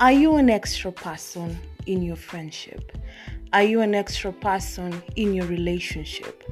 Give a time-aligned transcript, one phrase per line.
[0.00, 2.96] Are you an extra person in your friendship?
[3.52, 6.42] Are you an extra person in your relationship?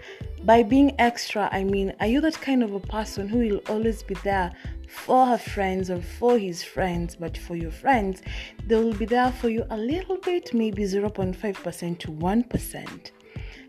[0.45, 4.03] By being extra, I mean, are you that kind of a person who will always
[4.03, 4.53] be there
[4.87, 8.21] for her friends or for his friends, but for your friends,
[8.67, 13.11] they will be there for you a little bit, maybe 0.5% to 1%?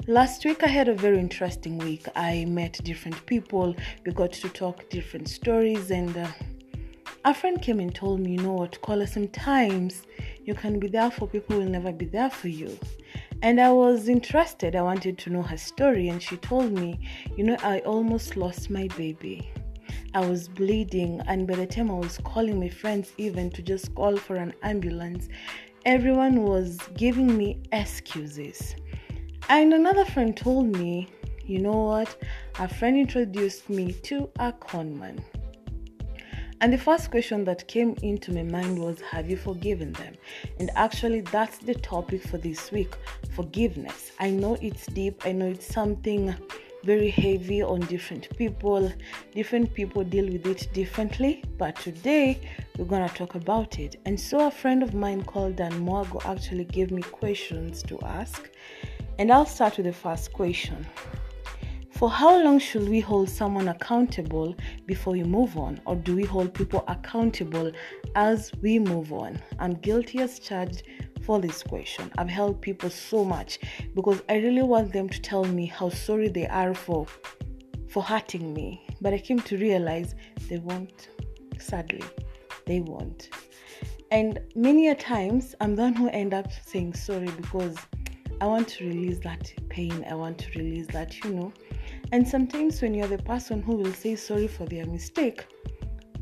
[0.08, 2.06] Last week, I had a very interesting week.
[2.18, 3.74] I met different people,
[4.06, 6.28] we got to talk different stories, and uh,
[7.30, 10.02] a friend came and told me, you know what, Kola, sometimes
[10.46, 12.76] you can be there for people who will never be there for you.
[13.44, 14.76] And I was interested.
[14.76, 17.00] I wanted to know her story, and she told me,
[17.38, 19.48] you know, I almost lost my baby.
[20.16, 23.94] I was bleeding, and by the time I was calling my friends, even to just
[23.94, 25.30] call for an ambulance,
[25.86, 28.76] everyone was giving me excuses.
[29.50, 31.10] And another friend told me,
[31.46, 32.18] you know what,
[32.58, 35.24] a friend introduced me to a conman.
[36.62, 40.16] And the first question that came into my mind was, Have you forgiven them?
[40.60, 42.96] And actually, that's the topic for this week
[43.32, 44.12] forgiveness.
[44.20, 46.36] I know it's deep, I know it's something
[46.84, 48.92] very heavy on different people.
[49.34, 52.40] Different people deal with it differently, but today
[52.78, 53.98] we're gonna talk about it.
[54.06, 58.50] And so, a friend of mine called Dan Mwago actually gave me questions to ask,
[59.18, 60.86] and I'll start with the first question.
[62.00, 64.56] For how long should we hold someone accountable
[64.86, 67.74] before we move on, or do we hold people accountable
[68.16, 69.38] as we move on?
[69.60, 70.84] I'm guilty as charged
[71.24, 72.10] for this question.
[72.18, 73.60] I've held people so much
[73.96, 77.06] because I really want them to tell me how sorry they are for
[77.90, 80.16] for hurting me, but I came to realize
[80.48, 81.10] they won't.
[81.58, 82.06] Sadly,
[82.66, 83.28] they won't.
[84.10, 87.76] And many a times, I'm the one who end up saying sorry because
[88.40, 90.06] I want to release that pain.
[90.10, 91.54] I want to release that, you know
[92.12, 95.46] and sometimes, when you're the person who will say sorry for their mistake,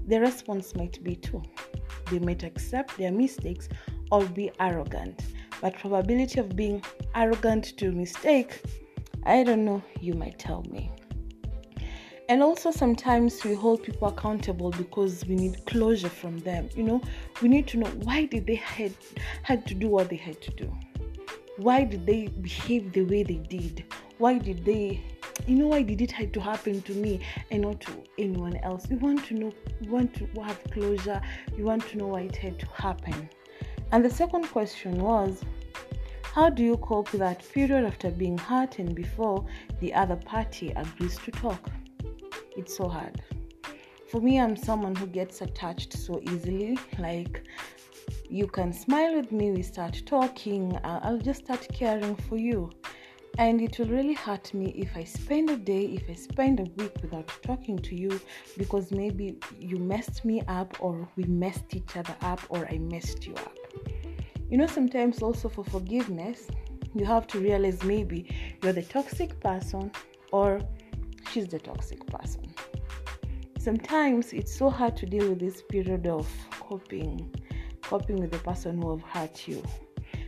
[0.08, 1.42] the response might be too.
[2.12, 3.68] They might accept their mistakes
[4.12, 5.24] or be arrogant.
[5.62, 6.84] But probability of being
[7.16, 8.62] arrogant to mistake,
[9.26, 10.92] I don't know, you might tell me.
[12.30, 16.70] And also sometimes we hold people accountable because we need closure from them.
[16.76, 17.02] You know,
[17.42, 18.94] we need to know why did they had
[19.44, 20.78] had to do what they had to do?
[21.58, 23.86] Why did they behave the way they did?
[24.18, 25.04] Why did they
[25.46, 27.22] you know why did it have to happen to me
[27.52, 28.90] and not to anyone else?
[28.90, 31.22] You want to know we want to have closure
[31.58, 33.30] you want to know why it had to happen.
[33.92, 35.44] And the second question was
[36.24, 39.46] how do you cope with that period after being hurt and before
[39.80, 41.70] the other party agrees to talk?
[42.56, 43.22] It's so hard.
[44.10, 46.78] For me i'm someone who gets attached so easily.
[46.98, 47.44] Like
[48.30, 52.70] you can smile with me we start talking uh, i'll just start caring for you
[53.38, 56.64] and it will really hurt me if I spend a day, if I spend a
[56.82, 58.20] week without talking to you
[58.58, 63.28] because maybe you messed me up or we messed each other up or I messed
[63.28, 63.56] you up.
[64.50, 66.48] You know, sometimes also for forgiveness,
[66.96, 69.92] you have to realize maybe you're the toxic person
[70.32, 70.62] or
[71.32, 72.52] she's the toxic person.
[73.60, 76.28] Sometimes it's so hard to deal with this period of
[76.60, 77.32] coping,
[77.82, 79.62] coping with the person who have hurt you.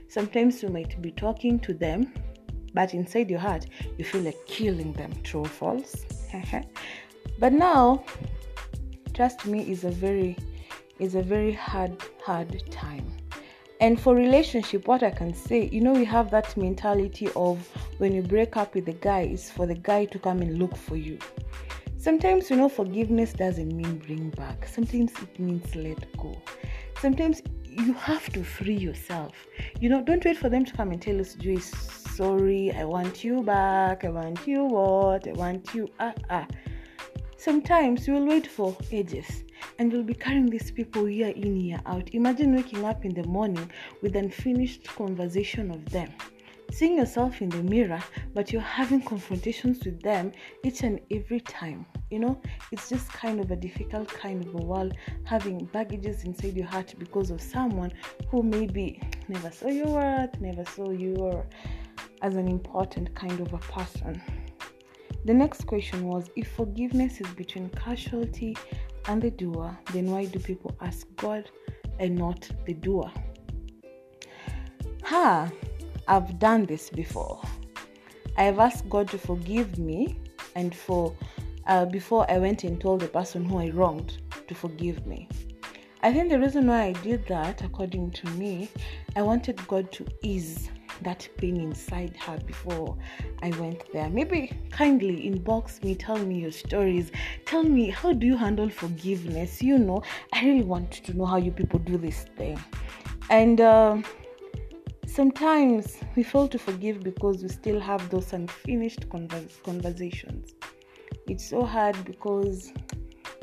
[0.09, 2.13] Sometimes you might be talking to them
[2.73, 3.65] but inside your heart
[3.97, 5.11] you feel like killing them.
[5.23, 6.05] True or false?
[7.39, 8.03] But now
[9.13, 10.37] trust me is a very
[10.99, 13.05] is a very hard hard time.
[13.79, 17.65] And for relationship what i can say you know we have that mentality of
[17.97, 20.75] when you break up with the guy is for the guy to come and look
[20.75, 21.17] for you.
[21.97, 24.67] Sometimes you know forgiveness doesn't mean bring back.
[24.67, 26.37] Sometimes it means let go.
[26.99, 29.33] Sometimes you have to free yourself.
[29.79, 31.73] You know don't wait for them to come and tell us Joyce
[32.19, 36.45] sorry, I want you back, I want you what, I want you, ah, ah.
[37.37, 39.45] Sometimes you will wait for ages
[39.77, 42.09] and you'll be carrying these people year in, year out.
[42.13, 43.71] Imagine waking up in the morning
[44.01, 46.09] with unfinished conversation of them.
[46.71, 48.03] Seeing yourself in the mirror,
[48.33, 50.33] but you're having confrontations with them
[50.65, 51.85] each and every time.
[52.11, 52.41] You know,
[52.73, 54.93] it's just kind of a difficult kind of a world
[55.23, 57.93] having baggages inside your heart because of someone
[58.27, 61.45] who maybe never saw your worth, never saw your
[62.21, 64.21] as an important kind of a person.
[65.25, 68.55] The next question was if forgiveness is between casualty
[69.07, 71.49] and the doer, then why do people ask God
[71.99, 73.11] and not the doer?
[75.03, 75.49] Ha!
[76.07, 77.41] I've done this before.
[78.37, 80.17] I've asked God to forgive me
[80.55, 81.15] and for
[81.67, 84.17] uh, before I went and told the person who I wronged
[84.47, 85.27] to forgive me.
[86.01, 88.69] I think the reason why I did that, according to me,
[89.15, 90.69] I wanted God to ease
[91.03, 92.97] that pain inside her before
[93.41, 94.09] I went there.
[94.09, 97.11] Maybe kindly inbox me, tell me your stories,
[97.45, 99.61] tell me how do you handle forgiveness.
[99.61, 100.03] You know,
[100.33, 102.59] I really want to know how you people do this thing.
[103.29, 104.01] And uh,
[105.05, 110.53] sometimes we fail to forgive because we still have those unfinished convers- conversations.
[111.27, 112.73] It's so hard because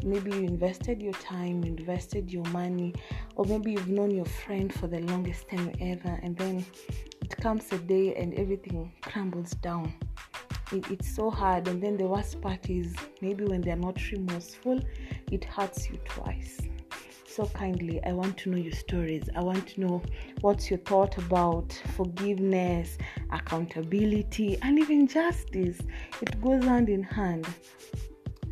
[0.02, 2.94] maybe you invested your time, you invested your money,
[3.37, 6.64] or maybe you've known your friend for the longest time ever, and then
[7.47, 9.95] comes a day and everything crumbles down.
[10.73, 14.81] It, it's so hard, and then the worst part is maybe when they're not remorseful,
[15.31, 16.61] it hurts you twice.
[17.29, 19.29] So kindly, I want to know your stories.
[19.37, 20.03] I want to know
[20.41, 22.99] what's your thought about forgiveness,
[23.31, 25.79] accountability, and even justice.
[26.21, 27.47] It goes hand in hand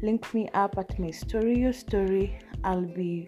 [0.03, 3.27] link me up at my story your story i'll be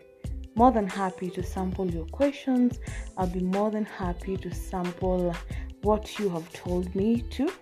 [0.56, 2.80] more than happy to sample your questions.
[3.16, 5.34] I'll be more than happy to sample
[5.82, 7.52] what you have told me to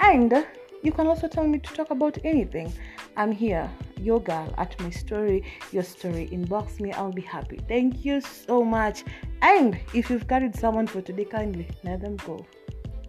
[0.00, 0.46] and
[0.82, 2.72] you can also tell me to talk about anything.
[3.16, 5.42] I'm here your girl at my story.
[5.72, 6.92] Your story inbox me.
[6.92, 7.58] I'll be happy.
[7.68, 9.04] Thank you so much.
[9.40, 12.44] And if you've carried someone for today kindly let them go.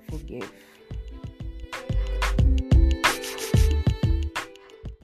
[0.10, 0.52] Forgive